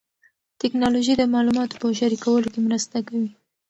[0.59, 3.29] ټیکنالوژي د معلوماتو په شریکولو کې مرسته کوي.